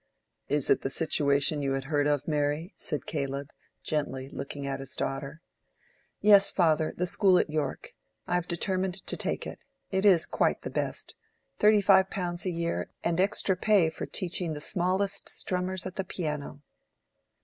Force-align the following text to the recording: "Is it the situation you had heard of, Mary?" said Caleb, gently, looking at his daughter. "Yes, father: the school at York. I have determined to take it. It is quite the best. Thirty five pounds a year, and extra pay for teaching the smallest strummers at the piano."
"Is 0.47 0.71
it 0.71 0.81
the 0.81 0.89
situation 0.89 1.61
you 1.61 1.73
had 1.73 1.83
heard 1.83 2.07
of, 2.07 2.27
Mary?" 2.27 2.73
said 2.75 3.05
Caleb, 3.05 3.49
gently, 3.83 4.29
looking 4.33 4.65
at 4.65 4.79
his 4.79 4.95
daughter. 4.95 5.43
"Yes, 6.21 6.49
father: 6.49 6.91
the 6.97 7.05
school 7.05 7.37
at 7.37 7.51
York. 7.51 7.89
I 8.25 8.33
have 8.33 8.47
determined 8.47 9.05
to 9.05 9.15
take 9.15 9.45
it. 9.45 9.59
It 9.91 10.03
is 10.03 10.25
quite 10.25 10.63
the 10.63 10.71
best. 10.71 11.13
Thirty 11.59 11.81
five 11.81 12.09
pounds 12.09 12.47
a 12.47 12.51
year, 12.51 12.89
and 13.03 13.19
extra 13.21 13.55
pay 13.55 13.91
for 13.91 14.07
teaching 14.07 14.53
the 14.53 14.59
smallest 14.59 15.29
strummers 15.29 15.85
at 15.85 15.97
the 15.97 16.03
piano." 16.03 16.63